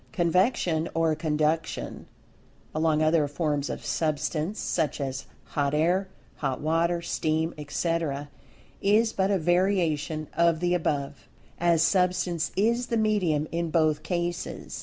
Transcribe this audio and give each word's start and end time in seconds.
Convection 0.13 0.89
or 0.95 1.13
conduction 1.13 2.07
along 2.73 3.03
other 3.03 3.27
forms 3.27 3.69
of 3.69 3.85
Substance, 3.85 4.57
such 4.59 4.99
as 4.99 5.27
hot 5.43 5.75
air, 5.75 6.07
hot 6.37 6.59
water 6.59 7.03
steam, 7.03 7.53
etc., 7.55 8.27
is 8.81 9.13
but 9.13 9.29
a 9.29 9.37
variation 9.37 10.27
of 10.35 10.59
the 10.59 10.73
above, 10.73 11.27
as 11.59 11.83
Substance 11.83 12.51
is 12.55 12.87
the 12.87 12.97
medium 12.97 13.47
in 13.51 13.69
both 13.69 14.01
cases. 14.01 14.79